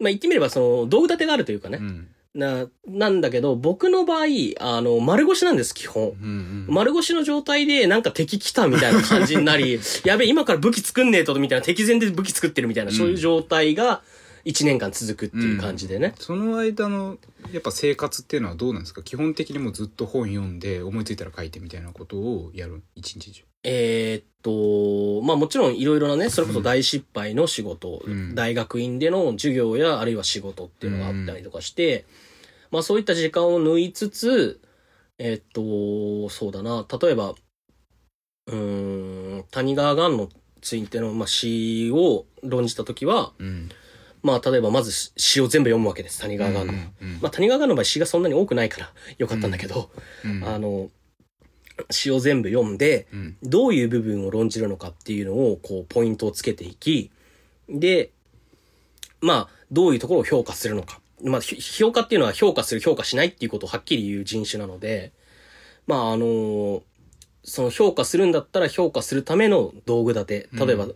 [0.00, 2.08] まあ、言ってみれば、その、道具立てがあるというかね、うん。
[2.34, 4.26] な、なんだけど、僕の場合、
[4.58, 6.08] あの、丸腰なんです、基本。
[6.08, 14.02] うんうん丸腰の状態で、なんか敵来たみたいな感じになり、 やべえ、今から武器作んねえと、みたいな、敵前で武器作ってるみたいな、そういう状態が、
[14.44, 16.14] 1年間続くっていう感じでね。
[16.18, 17.18] その間の
[17.52, 19.02] やっぱ生活っていうのはどうなんですか？
[19.02, 22.82] 基本的にもうずっと本読んで思いついたら書いてみたいなことをやる？
[22.94, 23.44] 一日中。
[23.64, 28.34] えーっと、まあもちろんいろいろなね、それこそ大失敗の仕事、うん。
[28.34, 32.04] 大学院での授業やあるいは仕事っていうのがあったりとかして、
[32.72, 34.60] まあそういった時間を抜いつつ、
[35.18, 37.34] えーっと、そうだな、例えば、
[38.48, 40.28] うーん、谷川岩の
[40.60, 43.68] ついての、まあ、詩を論じたときは、うん
[44.22, 46.72] まあ例えばまず詩を全部読むわけです、谷川岩の。
[46.72, 49.90] うんまあ谷川岩の場合詩がそんなに多くないから よかったんだけど、
[50.24, 50.90] うんあの、
[51.90, 57.10] 詩を全部読んで、うんどういう部分を論じるのかっていうのを、こう、ポイントをつけていき、
[57.68, 58.10] で、
[59.20, 61.00] まあ、どういうところを評価するのか。
[61.22, 65.12] まあ、ひ評価っていうのは評価する、評価しないっていうことをはっきり言う人種なので、
[65.86, 66.82] まあ、あの
[67.44, 70.48] その評価するんだったら評価するための道具立て。
[70.52, 70.88] 例えば、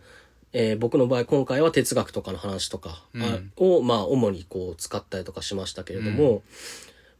[0.53, 6.41] えー僕の場合、今回は哲学とかの話とか、あを、まあ、主にこう、使ったりとかしましたけれども、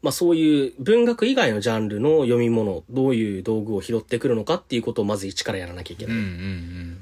[0.02, 6.16] まあそういう文学以外のジャンルの読み物、どういう道具を拾ってくるのかっていうことをまず一からやらなきゃいけない。
[6.16, 6.98] うんうんうん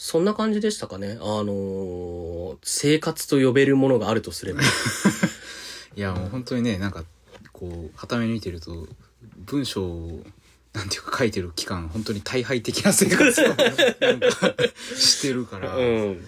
[0.00, 1.18] そんな感じでしたかね。
[1.20, 4.60] あのー生活と呼べるものがあるとすれば。
[5.96, 7.04] いやもう本当にねなんか
[7.52, 8.86] こうはために見てると
[9.38, 10.22] 文章を
[10.78, 14.54] なんていうか書いてる期間本当に大敗的な生活をなんか
[14.94, 16.24] してるから、 うん。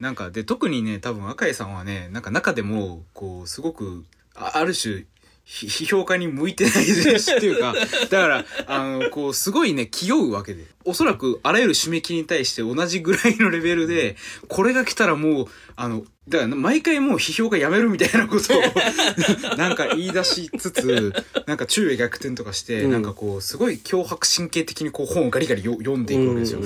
[0.00, 5.06] なんかで特にね多分赤井さんはねなんか中でもこうすごくあある種ひ
[5.52, 7.74] 批 評家に向いてないしっていうか
[8.08, 10.64] だからあのこうすごいね気負うわけで。
[10.84, 14.16] おそらくあらゆる締め切りに対して同じぐらいのレベルで
[14.48, 18.62] これが来たらもうあのだから毎回もう批評家やめるみたいなことを
[19.56, 21.12] なんか言い出しつつ
[21.46, 22.90] なんか昼夜逆転とかして、うん。
[22.90, 26.60] なんかこうすごい脅迫神経的にこう本をガリガリよ読んでいくわけですよ。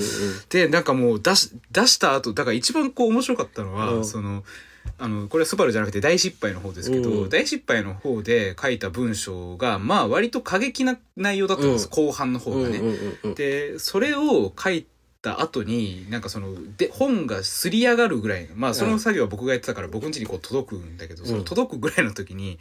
[0.49, 4.05] でなんかもう出し出した後だから一番こう面白かったのは、うん。
[4.05, 4.43] その
[4.97, 7.29] あのこれはスバルじゃなくて大失敗の方ですけど、うん。
[7.29, 12.05] 大失敗の方で書いた文章がまあ割と過激な内容だったんです、うん。
[12.05, 12.81] 後半の方がね。
[13.35, 14.85] でそれを書い
[15.21, 22.59] た後になんかそので本がすり上がるぐらいまあその作業は僕がやってたから僕ん家にこう届くんだけど、その届くぐらいの時に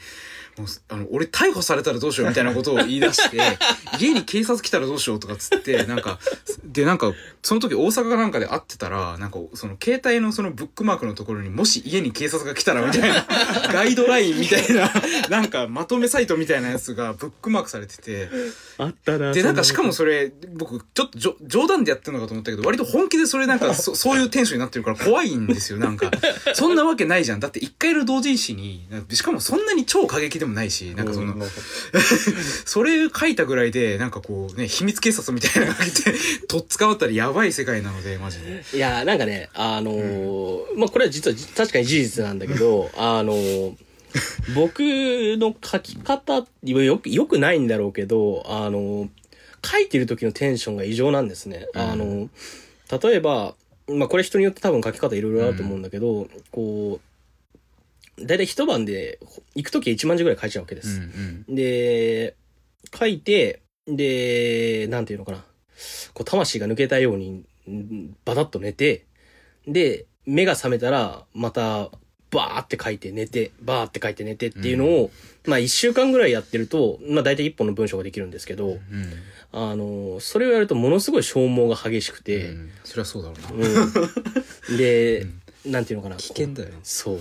[0.58, 3.38] もうあの俺逮捕されたらどうしようみたいなことを言い出して
[4.00, 6.18] 家に警察来たらどうしようとかっつってなんか
[6.64, 13.26] でなんかその時大阪かなんかで会ってたらなんかその携帯のそのブックマークのところにもし家に警察が来たらみたいな
[13.72, 14.90] ガイドラインみたいな
[15.28, 18.30] なんかまとめサイトみたいなやつがブックマークされてて。
[18.78, 19.32] あったな。
[19.32, 26.12] で、なんかしかもそそれ、僕、ちょっとじょ冗談でやってるのかと思ったけど、割と本気でそれなんか、 そそういうテンションになってるから怖いんですよ、なんか。
[26.54, 27.40] そんなわけないじゃん。
[27.40, 31.34] だって一回の同人誌に、しかもそんなに超過激でもないし、なんかその、
[32.64, 36.12] それ書いたぐらいで、なんかこうね、秘密警察みたいなのがいて、
[36.48, 38.64] とっ捕まったらやばい世界なので、マジで。
[38.74, 43.74] いや、なんかね、あのーまあ、これは実は確かに事実なんだけど、あのー
[44.54, 49.08] 僕の書き方、よく、よくないんだろうけど、あのー
[49.68, 51.66] 書いてる時のテンションが異常なんですね。
[51.74, 52.28] うんあのー
[53.02, 53.54] 例えば、
[53.88, 57.05] まあ、これ人によって多分書き方いろいろあると思うんだけど、こう、
[58.18, 59.18] だいたい一晩で、
[59.54, 61.00] 行く時は1万字ぐらい書いちゃうわけでうんす。
[61.48, 61.54] うん。
[61.54, 62.34] で、
[62.98, 65.44] 書いて、で、なんていうのかな。
[66.14, 69.04] こう、魂が抜けたように、んバタッと寝て、
[69.66, 71.90] で、目が覚めたら、また、
[72.30, 75.10] バーって書いて寝て、バーって書いて寝てっていうのを、
[75.46, 78.80] まあ一週間ぐらいやってると、まあ大体一本の文章ができるんですけど、うん。
[79.52, 82.70] あの、それをやるとものすごい消耗が激しくうて、ん。
[82.84, 83.68] そりゃそうだろうな。
[84.70, 85.26] うん、で、
[85.66, 86.16] なんていうのかな。
[86.16, 86.70] 危険だよ。
[86.70, 86.76] ね。
[86.82, 87.20] そう。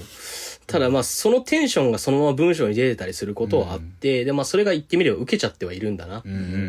[0.68, 6.24] ただまあそのテンションがそのまま文章に出てたりすることはあって、でまあそれが言ってみれば受けちゃってはいるんだな。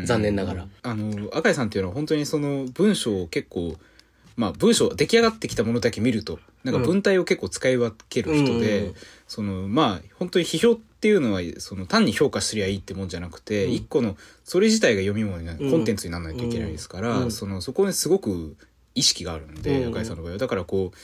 [0.05, 0.67] 残念ながら。
[0.83, 3.75] あの赤井さんっていうのは本当にその文章を結構
[4.35, 8.95] まあ文章出来上がってきたものだけ見るとなんか文体を結構使い分ける人で、うん
[9.27, 13.73] そのまあ本当に批評っていうのはその単に評価すりゃいいってもんじゃなくて、うん。
[13.73, 15.71] 一個のそれ自体が読み物になる、うん。
[15.71, 17.31] コンテンツにならないといけないですから、うん。
[17.31, 18.55] そのそこにすごく
[18.95, 19.89] 意識があるんで、うん。
[19.89, 20.37] 赤井さんの場合は。
[20.37, 20.97] だからこう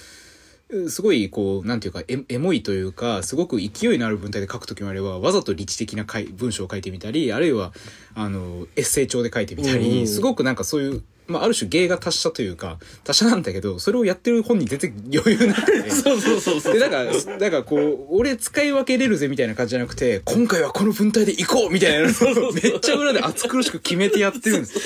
[0.90, 7.74] すごいこうなんていうかエエモいというかすごく勢いのある文体で書くときもあればわざと理知的な文章を書いてみたりあるいは
[8.16, 15.90] あのエッセイ調で書いてみたり、すごくなんかそういう、まあ、ある種芸が達者というか達者なんだけどそれをやってる本に全然余裕なくて。
[15.92, 16.74] そうそうそうそう。
[16.74, 24.80] で、だから、だからこう、俺使い分けれるぜみたいな感じじゃなくて、今回はこの文体で行こうみたいなのをめっちゃ裏で熱苦しく決めてやってるんです。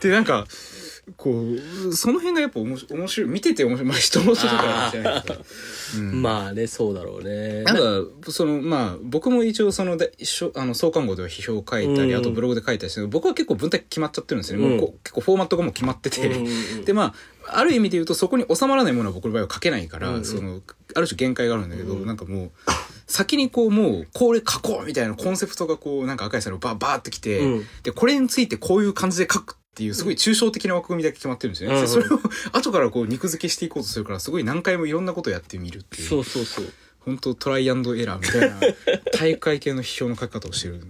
[0.00, 0.46] で、なんか、
[1.16, 3.30] こう、その辺がやっぱ面白面白い。
[3.30, 3.88] 見てて面白い。
[3.88, 5.38] まあ人の人とかじゃないですか。
[5.98, 7.62] うんまあね、そうだろうね。
[7.62, 14.66] なんか、その、まあ、僕も一応、その、だしょあの、創刊号では批評を書いたり、うんあとブログで書いたりしてる僕は結構文体決まっちゃってるんですよね。
[14.66, 16.26] うんもうこう結構フォーマットがもう決まってて。
[16.26, 17.14] うんうんうんで、ま
[17.46, 20.60] あ、ある意味で言うと、そこに収まらないものは僕の場合は書けないから、うんうんその、
[20.94, 22.50] ある種限界があるんだけど、うんなんかもう、
[23.06, 31.76] 先にこう、もう、これ書こうみたいなコンセプトがこう、なんか赤井さんのバーバーってきて、うんで、これについてこういう感じで書くっていう、すごい抽象的な枠組みだけ決まってるんですよね。
[31.76, 31.82] うん。
[31.82, 32.20] でそれを
[32.52, 36.08] 後からこう、肉付けしていこうとするから、すごい何回もいろんなことをやってみるっていう。
[36.08, 36.72] そうそうそう。
[37.00, 38.60] 本当トライアンドエラーみたいな。
[39.12, 40.80] 大会系の批評の書き方をしてる。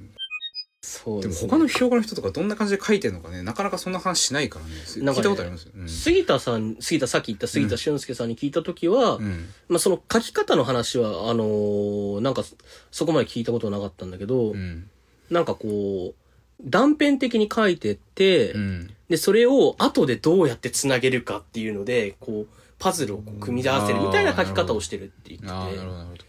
[0.82, 4.72] そうでも他の批評家の人とかどんな感じで書いてるのかねなかなかそんな話しないからね。
[4.84, 5.88] 聞いたことありますよ、うん。
[5.88, 9.48] 杉田さん、杉田、さっき言った杉田俊介さんに聞いたときは、うん。
[9.68, 12.44] まあその書き方の話は、あのーなんか
[12.90, 14.90] そこまで聞いたことなかったんだけど、うん。
[15.30, 16.23] なんかこう、
[16.62, 18.90] 断片的に書いてって、うん。
[19.08, 26.24] で、それを後でどうやって繋げるかっていうので、こう、パズルを組み合わせるみたいな書き方をしてるって言ってて。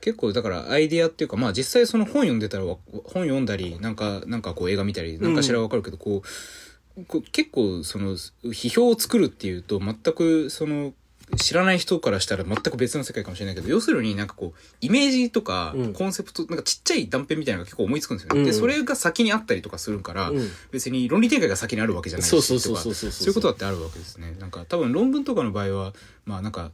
[0.00, 6.22] 結構だからアイディアっていうかまあ実際その本読んでたらわ本読んだりなんかなんかこう映画見たりなんかしらわかるけど、こ
[6.96, 10.94] うこう結構その批評を作るっていうと全くその
[11.36, 15.92] 知らない人からしたら全く別の世界かもしれないけど要するになんかこうイメージとかうん。
[15.92, 18.46] コンセプト、なんかちっちゃい断片みたいなのが結構思いつくんですよね、うん。
[18.46, 20.48] でそれが先にあったりとかするから、うん。
[20.70, 24.36] 別に論理展開が先にあるわけじゃないしそうそうそうそうそうそういうことだってあるわけですね。
[24.38, 25.92] なんか多分論文とかの場合は
[26.24, 26.70] まあなんか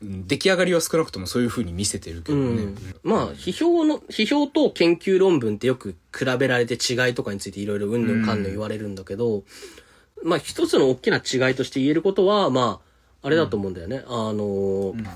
[0.00, 9.42] うん出来上がりは少なくともそういうふうに見せてるけどね、うん、まあ、批評の、批評と研究論文ってよく比べられて違いとかについていろいろうんぬんかんぬん言われるんだけど、
[10.22, 12.87] まあ一つの大きな違いとして言えることは、まあ、
[13.22, 14.02] あれだと思うんだよね。
[14.06, 15.06] あのーうん。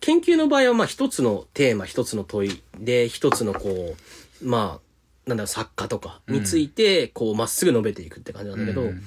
[0.00, 3.94] 研究の場合はまあ一つのテーマ、一つの問いで、一つのこ
[4.42, 9.02] う、まあ、なんだろう、作家とかについて、こう、まっすぐ述べていくって感じなんだけど、うん。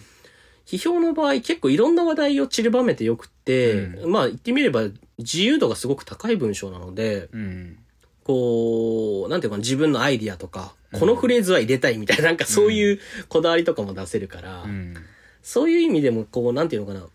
[0.65, 4.83] 批評の場合結構いろんな話題を散りばめてよくって、うまあ言ってみれば
[5.17, 7.77] 自由度がすごく高い文章なので、うん。
[8.23, 14.95] こう、なんていうかな自分のアイディアとか、このフレーズは入れたいみたいな、なんかそういうこだわりとかも出せるから、うん。
[15.41, 17.05] そういう意味でも、こう、なんていうのかな。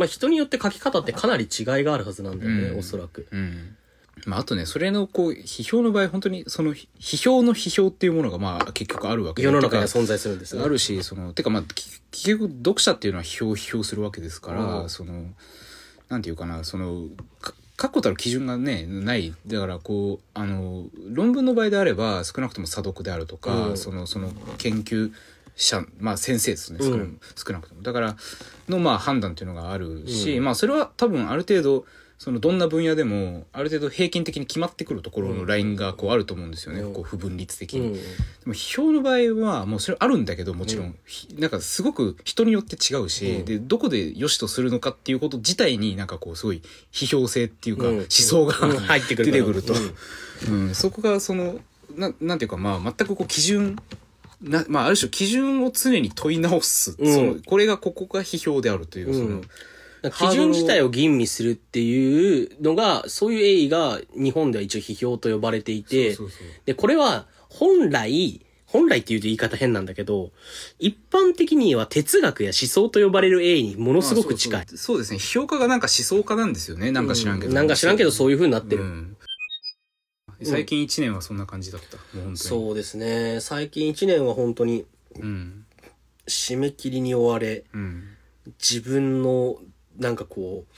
[0.00, 2.78] まあ人によって書き方ってかなり違いがあるはずなんだよね、うん。
[2.78, 3.26] おそらく。
[3.30, 3.76] うん。
[4.26, 9.46] まあ、あとねそれのこう批評の場合本当にその批評の批評っていうものがまあ結局あるわけで。
[9.46, 10.62] 世の中には存在するんですね。
[10.62, 14.90] あるしそのてかまあき結局読者っていうのは批評を批評するわけですから、うん。
[14.90, 15.24] その
[16.08, 17.04] なんていうかなその
[17.40, 19.34] か確固たる基準がねない。
[19.46, 23.76] だからこうあの論文の場合であれば少なくとも査読であるとか、うん。
[23.78, 25.12] そのその研究
[25.64, 27.82] 者まあ先生ですね少な,、うん少なくとも。
[27.82, 28.16] だから
[28.68, 30.44] のまあ判断っていうのがあるし、うん。
[30.44, 31.84] まあそれは多分ある程度
[32.20, 36.92] そのどんな分野でもある程度平均的に決まってくるところのラインがこうあると思うんですよね、うん。
[36.92, 37.80] こう不分率的に。
[37.80, 37.94] うん。
[37.94, 38.00] で
[38.44, 40.98] も批評の場合はもうそれあるんだけどもちろん、うん。
[41.06, 43.44] ひなんかすごく人によって違うし、うん。
[43.46, 46.60] でどこで良しとするのかっていうこと自体になんかこうすごい
[46.92, 47.96] 批評性っていうか、うん。
[48.00, 48.76] 思想が、うん。
[48.76, 49.72] 入ってくる出てくると、
[50.48, 50.68] うん。
[50.68, 50.74] うん。
[50.74, 51.58] そこがその
[51.96, 53.76] ななんていうかまあ全くこう基準
[54.42, 57.14] なまあ、ある種基準を常に問い直す、うん。
[57.14, 59.42] そのこれがここが批評であるという、そのうん
[60.08, 66.16] 基準自体を吟味するっていうのが、そういう営が日本では一応批評と呼ばれていて、
[66.64, 70.30] で、これは本来、本来っていうと言い方変なんだけど、
[70.78, 74.58] 一般的には哲学や思想と呼ばれる営にものすごく近い。
[74.58, 75.18] まあそうですね。
[75.18, 76.92] 批評家がなんか思想家なんですよね。
[76.92, 78.84] なんか知らんけど、うなんか知らんけどそういう風になってる。
[78.84, 79.16] うん
[80.44, 81.96] 最近1年はそんな感じだった。
[81.96, 82.36] もう本当に。
[82.36, 83.40] そうですね。
[83.40, 84.86] 最近一年は本当に
[85.18, 85.64] うん。
[86.26, 88.04] 締め切りに追われ、うん。
[88.58, 89.56] 自分の、
[89.98, 90.74] なんかこう、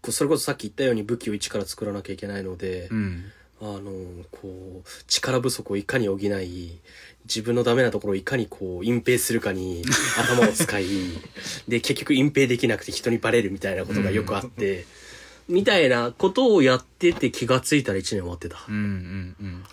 [0.00, 3.24] こうそれこそさっき言ったように武器を一から作らなきゃいけないので、うん。
[3.60, 3.92] あの、
[4.30, 6.80] こう、力不足をいかに補い、
[7.24, 9.82] 自分のダメなところをいかにこう、隠蔽するかに
[10.18, 10.86] 頭を使い、
[11.66, 14.84] で、結局隠蔽できなくて人にバレるみたいなことがよくあって、
[15.48, 18.58] みたいなことをやってて気がついたら一年終わってた。
[18.68, 19.62] うんうんうん。
[19.62, 19.66] っ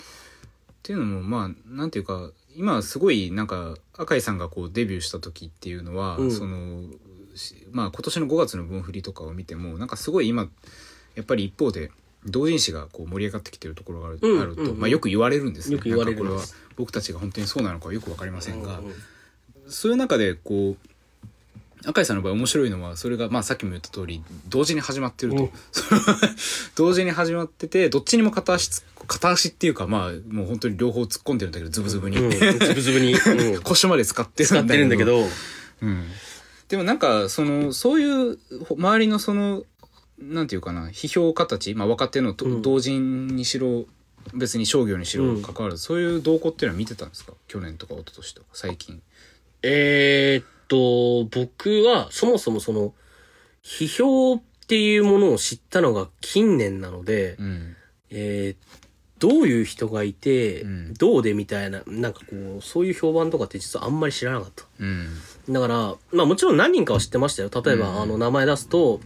[0.84, 6.32] ていうのもまあなんていうか今すごいなんか赤井さんがこうデビューした時っていうのは、うん。
[6.32, 6.84] その
[7.36, 10.50] しまあ今年の5月の分振りとかを見てもなんかすごい今
[11.16, 11.92] やっぱり一方で
[12.26, 15.76] 同人誌がこう盛り上がってきてるところがある,、うんあると、まあ、よく言われるんですね。
[15.76, 16.18] よく言われる。
[16.18, 16.42] これは
[16.76, 18.94] 僕たちが本当にそうなのかはよく分かりませんが、うんうん。
[19.68, 20.91] そういう中でこう
[21.86, 25.50] 赤井さんの場合面白いのはそれがまあさっきも言った通り同時に始まってると、
[26.76, 33.14] 同時に始まっててどっちにも片足つ片足っていうかまあもう本当に両方突っ込んでるんだけどズブズブに、うん、ズブズブに、
[33.54, 33.62] うん。
[33.64, 35.28] 腰まで使って使ってるんだけど、
[35.82, 36.06] うん、
[36.70, 39.64] でもなんかそのそういうほ周りのその
[40.20, 42.62] なんていうかな批評家たち、まあ、若手のとうん。
[42.62, 43.86] 同人にしろ
[44.36, 47.34] 別に商業にしろうん関わらず、そういう動向っていうのは見てたんですか？
[47.48, 49.02] 去年とか一昨年とか最近。
[49.64, 52.94] えーっと、僕はそもそもその、
[53.62, 57.76] 批評っていうものを知ったのが近年なので、うん。
[58.10, 58.82] えー
[59.22, 60.94] どういう人がいて、うん。
[60.96, 64.66] どうでみたいな、なんかこう、そういう評判とかって実はあんまり知らなかった。
[64.80, 65.10] うん。
[65.48, 67.52] だから、まあもちろん何人かは知ってましたよ。
[67.54, 68.02] 例えば、うん。
[68.02, 69.00] あの、名前出すと、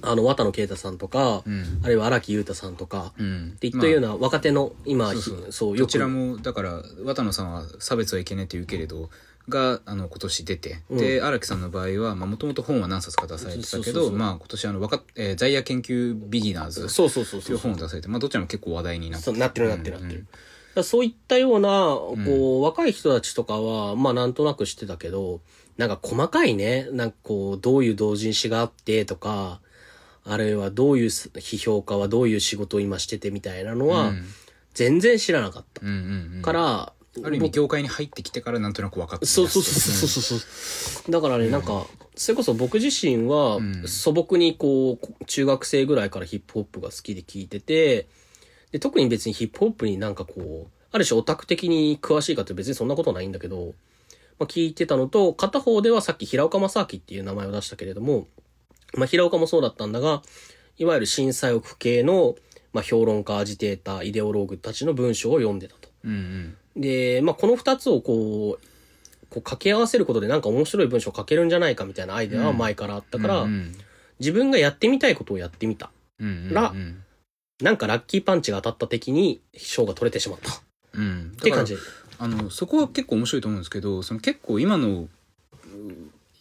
[0.00, 1.80] あの、綿野啓太さんとか、うん。
[1.82, 3.52] あるいは荒木優太さんとか、うん。
[3.56, 5.52] っていったような若手の、今、そうそう。
[5.52, 9.10] そう、どちらもだから綿野さんは差別はいけないと言うけれど
[9.48, 10.98] があの今年出て、うん。
[10.98, 17.58] で荒木さんの場合はもともと本は何冊か出されてたけどそうそうそうまあ今年あの若、えー、在野研究ビギナーズそうそうそうそうという。
[17.58, 19.24] 本を出されてまあどちらも結構話題になって。
[19.26, 20.26] そうなってるなってるなってる。
[20.82, 25.40] そういったような、こう、若い人たちとかは、まあなんとなく知ってたけど、
[25.76, 29.60] なんか細かいね、なんかこう、どういう同人誌があってとか、
[30.24, 34.24] あるいはどういう批評家はどういう仕事を今しててみたいなのは、うん。
[34.72, 35.86] 全然知らなかった。
[35.86, 36.42] うんうんうん。
[36.42, 41.12] から、ある意味業界に入ってきてからなんとなく分かってそうそうそうそうそうそう。
[41.12, 48.08] だからね、なんか、それこそ僕自身はうん素朴にこう、中学生ぐらいからヒップホップが好きで聞いてて、
[48.72, 53.74] で、特に別にヒップホップになんかこう、ある種オタク的に詳しいかって別にそんなことないんだけど、
[54.38, 58.26] まあ聞いてたのと、片方ではさっき平岡正明っていう名前を出したけれども、
[58.96, 60.22] まあ、平岡もそうだったんだが、
[60.78, 62.34] いわゆる震災を系の、
[62.72, 65.88] まあ、評論家、アジテーター、イデオローグたちの文章を読んでたと。
[66.04, 68.64] うんうんで、まあ、この二つをこう、
[69.30, 73.74] こう掛け合わせることでなんか面白い文章を書けるんじゃないかみたいなアイデアは前からあったから、うん
[74.20, 75.90] 自分がやってみたいことをやってみた。
[76.20, 77.02] うんうんらうん
[77.60, 80.52] なんかラッキーパンチが当たった敵に賞が取れてしまった。
[80.52, 80.54] っ
[80.94, 81.76] うんて感じ。
[82.18, 85.08] あのそこは結構面白いと思うんですけどその結構今の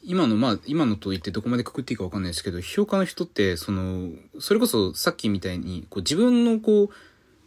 [0.04, 6.90] 今のまあ今のと言ってどこまでくくっていいかわかんないですけど批評家の人ってそのそれこそさっきみたいにこう自分のこう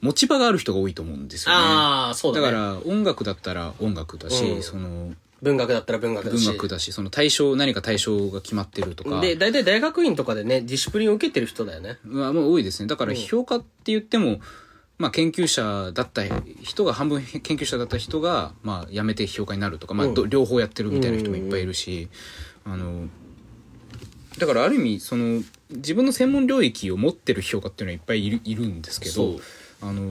[0.06, 1.58] 持ち場がある人が多いと思うんですよね。
[1.60, 2.46] ああ、そうだね。
[2.46, 6.46] だから音楽だったら音楽だし、うんその文学だったら文学だ文し。
[6.46, 11.98] 学だしその対象何か対象が決まってるとかで、大体大学院とかでね、ディシプリンを受けてる人だよね。
[12.08, 14.40] はもう多いですねだから評家って言っても、
[14.98, 16.22] まあ、研究者だった
[16.62, 22.08] 人が半分研究者だった人が、まあ、辞めて批評家になるとか、まあうんど両方やってるみたいな人もいっぱいいるし、
[22.64, 23.08] あの
[24.38, 29.36] だからある意味その自分の専門領域を持ってる批評家っていうのはいっぱいいるいるんですけど
[29.80, 30.02] あの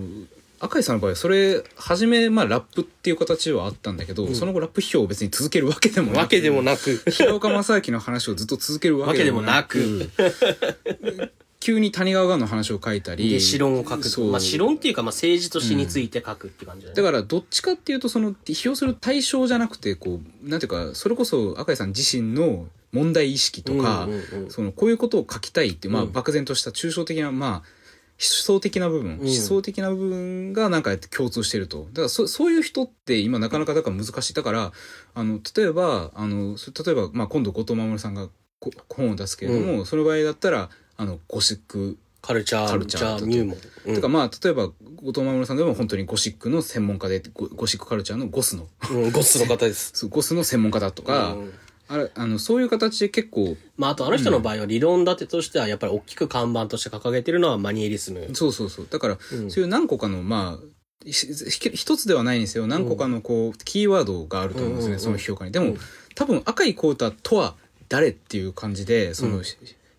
[0.60, 7.04] 赤井さんの場合はそれ初め、まあ、ラップっていう形はあったんだけど、その後ラップ批評を別に続けるわけでもなくわけでもなく。
[7.12, 14.32] 平岡正明の話をずっと続けるわけでもなくわ急に谷川がの話を書いたりで、詩論を書くそう。
[14.32, 16.96] まあ、詩論っていうか、まあ、政治と詩について書くって感じだね。
[16.96, 24.52] だからどっちかっていうとその批評する対象じゃなくてこうなんていうかそれこそ赤井さん自身の問題意識とか、うんうんうん。
[24.52, 26.12] そのこういうことを書きたいっていう、まあ、うん。
[26.12, 27.75] 漠然とした抽象的なまあ
[28.18, 29.20] 思想的な部分、ん。
[29.20, 31.88] 思想的な部分がなんか共通してると。
[31.92, 34.34] だからそそういう人って今なかなかだから難しい。
[34.34, 34.72] だから
[35.14, 43.58] あの例えばあのそ例えば、まあ、今度後藤守さんがこ本を出すけれども、その場合だったらあのゴシックカルチャー、カルチャーじゃあ入門。
[43.86, 43.96] うん。
[43.96, 44.74] とかまあ例えば後
[45.08, 48.68] 藤守さんでも本当にゴシックの専門家でゴゴシックカルチャーのゴスの。
[48.92, 50.08] うん、ゴスの方です。
[50.10, 51.54] ゴスの専門家だとか、うん
[51.88, 58.30] あれあのそういう形で結構まあ、あとあの人の場合は理論立てとしては、やっぱり大きく看板として掲げてるのはマニエリスム。
[58.34, 58.88] そうそうそう。
[58.90, 59.52] だから、うん。
[59.52, 60.66] そういう何個かのまあ
[61.06, 62.68] ひひ一つではないんですよ。
[62.68, 64.88] 何個かのこう、キーワードがあると思うんですね、うん。
[64.88, 65.52] うんうんその評価に。
[65.52, 65.78] でも、うん。
[66.16, 67.56] 多分赤井浩太とは
[67.90, 69.44] 誰っていう感じでその,、うん。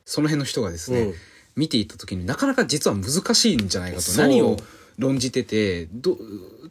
[0.05, 1.14] その辺の人がですね、うん。
[1.55, 4.03] 見ていった時になかなか実は難しいんじゃないかと。
[4.03, 4.27] そう。
[4.27, 4.57] 何を
[4.99, 6.16] 論じててど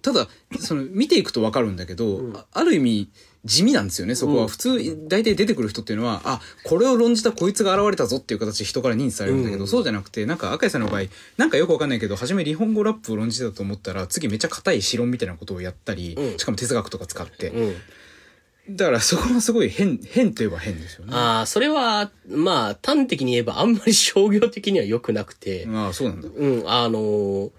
[0.02, 0.28] ただ
[0.60, 2.36] その見ていくと分かるんだけど、うん。
[2.36, 3.10] あある意味
[3.46, 11.04] 地味なんですよねそこは、うん普通大体出てくる人っていうのはあこれを論じたこいつが現れたぞっていう形で人から認知されるんだけど、うんそうじゃなくてなんか赤井さんの場合
[11.38, 18.76] なんかよく分かんないけど初め日本語ラップを論じてたと思ったら次めっちゃ硬い詩論みたいなことをやったり、うんしかも哲学とか使って、うん。
[18.76, 21.14] だからそこはすごい変変といえば変ですよね。
[21.14, 26.30] ああ、それは、まあ、端的に言えばあんまり商業的には良くなくて、ああそうなんだ。
[26.36, 27.52] うん、あのー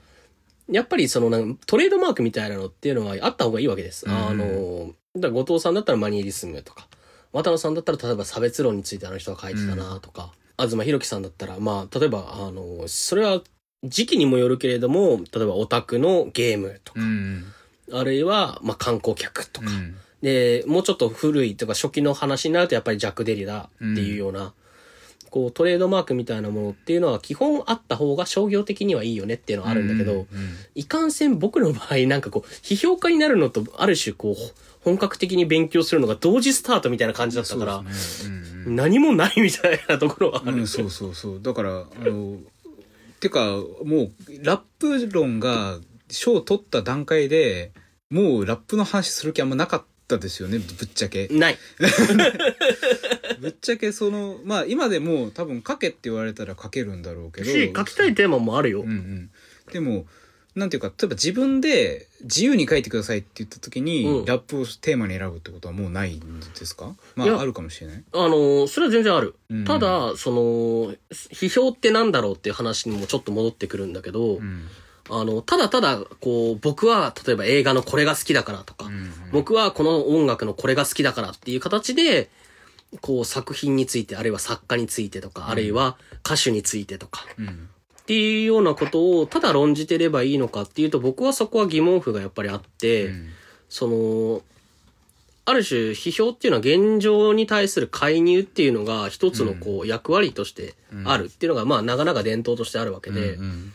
[0.68, 4.05] やっぱりそのなんかトレードマークみたいなのっていうのはあった方がいいわけです。
[4.07, 6.88] うんあのーだ後藤さんだったらマニエリスムとか、
[7.33, 13.42] 渡野さんだったら例えば差別論についてあの人が書いてたなとか、東博樹さんだったら、まあ、例えば、あのーそれは
[13.85, 17.44] 時期にもよるけれども、例えばオタクのゲームとか、うん
[17.92, 19.96] あるいは、まあ、観光客とか、うん。
[20.22, 24.55] で、もうちょっと古いとか初期の話になるとやっぱりジャック・デリダっていうような、
[25.31, 30.26] こうトレードマークみたいなものっていうのは基本あった方が商業的にはいいよねっていうのはあるんだけど、うんうん。
[30.74, 34.37] いかんせん僕の場合なんかこう、批評家になるのとある種こう、
[34.87, 37.88] 本格的に勉強するのが同時スタートみたいな感じだったから、ね
[38.25, 40.57] うんうん何もないみたいなところはある。
[40.57, 42.38] うん、そうそうそうだからあの
[43.20, 44.11] てかもう
[44.42, 45.79] ラップ論が
[46.11, 47.70] 賞を取った段階で
[48.11, 51.59] もうラップの話する気あんまなかったですよねぶっちゃけない。
[53.38, 58.81] ぶっちゃけそのまあ今でも多分書けって言われたら書けるんだろうけどし、書きたいテーマもあるよ。
[58.81, 59.31] うんうん
[59.72, 60.07] でも
[60.57, 64.25] なんていうか例えば自分で自由に書いてくださいって言った時に、うん。
[64.25, 66.95] ラップをテーマに選ぶってことはもうないんですか？
[67.14, 68.03] まいやああるかもしれない。
[68.12, 69.35] あの、それは全然ある。
[69.51, 69.64] うん。
[69.66, 70.95] ただ、その、
[71.31, 74.62] 批評ってなんだろうっていう話にもちょっと戻ってくるんだけど、うん。
[75.11, 79.12] あの、ただただ、こう、僕は、例えば映画のこれが好きだからとか、うん。
[79.33, 82.31] 僕はこの音楽のこれが好きだからっていう形で、
[83.03, 87.69] こう、作品について、あるいは作家についてとか、あるいは歌手についてとか、うん
[88.07, 93.29] っていうようなことを、ただ論じてればいいのかっていうと、僕はそこは疑問符がやっぱりあって、うん。
[93.69, 94.42] その、
[95.44, 103.73] ある種、批評っていうのは現状に対する介入っていうのが一つのこう役割としてあるっていうのが、まあ、なかなか伝統としてあるわけで、うん。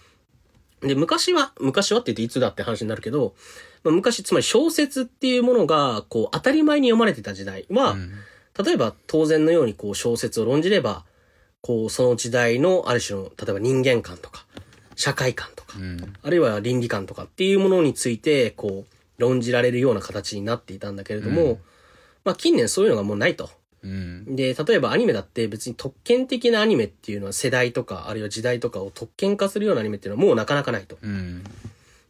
[0.80, 3.36] で、昔は、昔はって言っていつだって話になるけど、
[3.84, 8.12] まあ、昔、つまり小説っていうものが、こう、当たり前に読まれてた時代は、うん。
[8.66, 11.04] 例えば当然のようにこう小説を論じれば、
[11.62, 14.46] こう、その時代のある種の、例えば人間観とか、
[14.96, 16.14] 社会観とか、うん。
[16.22, 21.60] あるいは倫理観とかっていうものについて、こう、論じられるような形になっていたんだけれども、うん。
[22.24, 23.50] まあ近年そういうのがもうないと。
[23.84, 24.36] うん。
[24.36, 30.98] で、例えばアニメだって別に特権的なアニメっていうのは世代とか、あるいは時代とかを特権化するようなアニメっていうのはもうなかなかないと。
[31.02, 31.44] うん。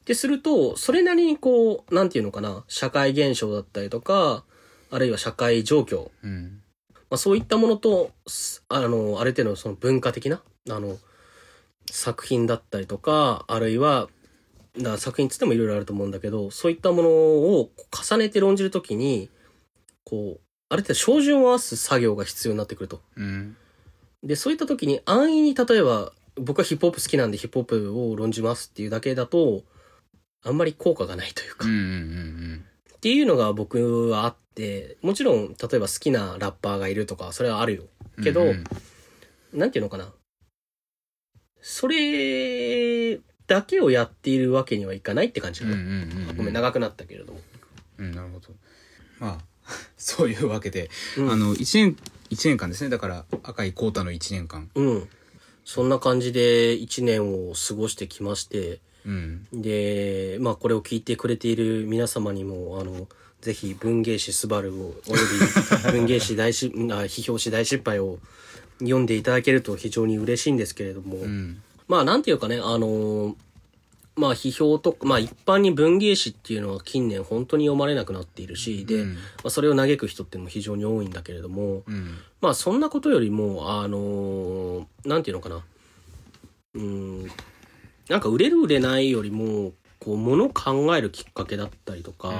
[0.05, 4.43] で、すると、それなりにこう、なんていうのかな、社会現象だったりとか、
[4.89, 6.60] あるいは社会状況、うん
[7.11, 10.97] まあそういったものと、すあの、ある程度のその文化的な、あの、
[11.91, 14.07] 作品だったりとか、あるいは、
[14.79, 19.29] だ作品つってもいろいろあると思うんだけど、そういったものを重ねて論じるときに、
[20.05, 23.01] こう、ある程度照準を合わす作業が必要になってくると。
[23.17, 23.57] うん。
[24.23, 29.63] で、そういった時に安易に例えば、僕はヒップホップ好きなんでヒップホップを論じますっていうだけだと、
[30.43, 32.65] あんまり効果がないというか、うんうん
[33.01, 37.83] っていうのが僕はあって、もちろん、例えば好きなラッパーがいるとか、それはあるよ。
[38.17, 38.63] うんけどうん
[39.53, 40.13] なんていうのかな。
[41.61, 45.73] それだけをやっているわけにはいかないって感じかな。
[45.73, 47.39] うんうんうんうんごめん、長くなったけれども。
[47.97, 48.49] うんなるほど
[49.19, 49.45] まあ
[49.97, 51.97] そういうわけで、うんあの1年
[52.29, 55.09] 一年間ですねだから赤いコータの1年間うん。
[55.65, 59.47] そんな感じで一年を過ごしてきまして、うん。
[59.53, 63.07] で、まあこれを聞いてくれている皆様にも、あの、
[63.41, 65.23] ぜひ文芸誌スバルを、およ
[65.85, 68.19] び 文芸誌大し、あ批評誌大失敗を
[68.79, 71.61] 読んでいただけると非常に嬉しいんですけれども、うん。
[71.87, 73.35] まあなんていうかね、あの
[74.15, 79.13] まあ批評と、まあ一般に文芸誌っていうのは近年本当に読まれなくなっているし、で、うん。
[79.13, 82.17] まあそれを嘆く人っていうのも非常に多いんだけれども、うん。
[82.41, 85.63] まあそんなことよりも、あのなんていうのかな。
[86.73, 87.31] うん、
[88.11, 92.33] なんか売れる売れないよりも、こう、ものを考えるきっかけだったりとか、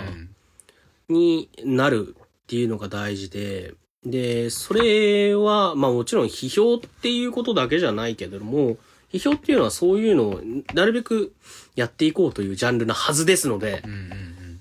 [1.07, 3.73] になるっていうのが大事で、
[4.05, 8.77] で、それは、まあもちろん批評っていうことだけじゃないけれども、
[9.13, 10.41] 批評っていうのはそういうのを
[10.73, 11.33] なるべく
[11.75, 13.81] やっていこうというジャンルなはずですので、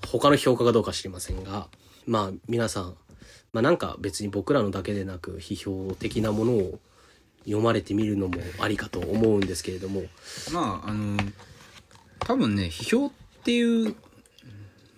[0.07, 1.67] 他の評価がどうか知りませんが、
[2.07, 2.95] まあ皆さん、
[3.53, 6.79] まあなんか別に僕らのだけでなく批評的なものを
[7.45, 10.03] 読まれてみるのもありかと思うんですけれども、
[10.53, 11.18] まああの
[12.20, 13.11] 多分ね批評っ
[13.45, 13.95] ていう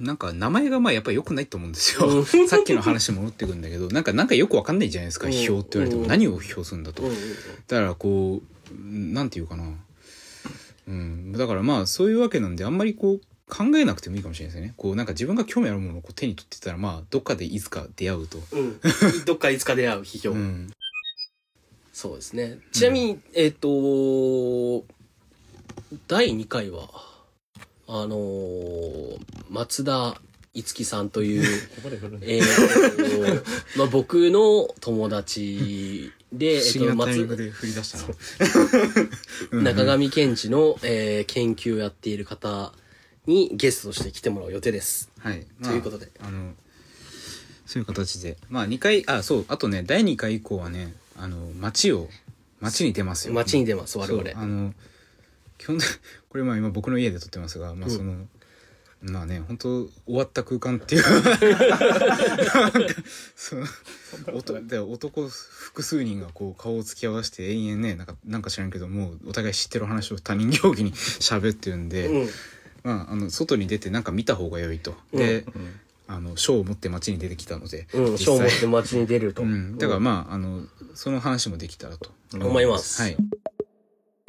[0.03, 2.25] なんか名前がまあやっぱり良くないと思うんですよ、うん。
[2.49, 5.33] さっきの話に戻ってくるんだけどなんかなんかよくわかんないじゃないですか、うん。
[5.33, 7.03] 批評って言われてもうん何を批評するんだと、
[7.69, 9.73] だからこうなんていうかな。
[10.89, 11.33] うん。
[11.33, 14.75] だからまあそういうわけなんであんまりこう考えなくてもいいかもしれないですよね。
[14.77, 18.81] こうなんか自分が興味あるものをこう手に取ってたらまあどっかでいつか出会うと、うん、
[19.25, 20.31] どっかいつか出会う批評。
[20.33, 20.73] うん、
[21.93, 22.59] そうですね。
[22.73, 24.85] ちなみに、えっ、と、
[26.09, 26.89] 第2回は、
[27.87, 29.19] あのー
[29.51, 30.19] 松田
[30.55, 31.43] 五木さんという、
[32.23, 38.05] えーとまあ、僕の友達で、えっ、不思議と、なタイミング松、で振り出したな
[39.53, 39.61] う。
[39.61, 42.73] ん 中上健治の、えー研究をやっている方
[43.27, 45.11] にゲストとして来てもらう予定です。
[45.19, 46.11] はい、まあということで。
[46.21, 46.55] あの
[47.67, 48.39] そういう形で。
[48.49, 49.45] まあ2回あそう。
[49.49, 52.09] あとね第2回以降はねあの街を
[52.61, 53.35] 街に出ますよ。
[53.35, 54.23] 街に出ます、我々。
[54.23, 54.73] そうあの
[55.59, 55.89] 基本的
[56.31, 57.97] これまあ今僕の家で撮ってますがまあうん。
[57.97, 58.27] その、
[59.03, 61.03] まあね本当終わった空間っていう。
[61.03, 61.33] なんか
[63.35, 63.67] その
[64.33, 72.29] 男で男複数人がこう顔を突き合わせて延々ねなんかなんか知らんけどもうお互い知ってる話を他人行儀に 喋ってるんで、うん。
[72.85, 74.97] まあ、あの外に出てなんか見た方が良いと。
[75.13, 75.45] で、
[76.07, 79.43] あの賞を持って街に出てきたので、うん、実賞を持って街に出ると。
[79.43, 80.63] うん、だからまああの
[80.95, 83.17] その話もできたらと思いますはい。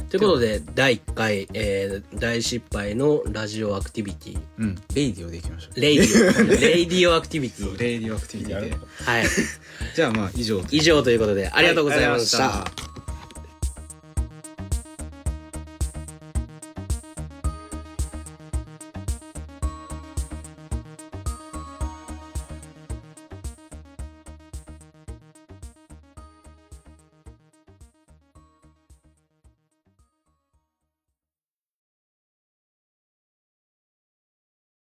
[0.10, 4.40] ということで、第1回、えー、大失敗の Radio-Activity。
[4.60, 4.76] うん。
[4.94, 5.82] レイディオでいきましょう。
[5.82, 7.80] Radio、Radio-Activity。
[7.80, 8.78] Radio-Acti vity で。
[9.06, 9.26] はい。
[9.96, 10.64] じゃあまあ以上。
[10.70, 12.48] 以上ということで、ありがとうございました。
[12.48, 12.93] はい